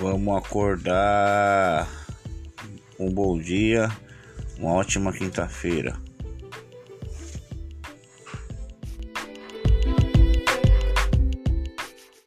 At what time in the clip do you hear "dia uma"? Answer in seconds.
3.38-4.72